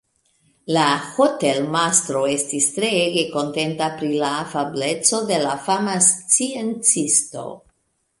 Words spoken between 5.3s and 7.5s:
de la fama sciencisto.